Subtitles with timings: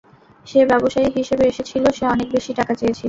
[0.47, 2.99] সে ব্যবসায়ী হিসাবে এসেছিলো,- সে অনেক বেশি টাকা চেয়েছিল।